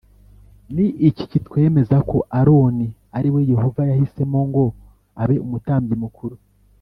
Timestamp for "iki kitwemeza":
1.09-1.97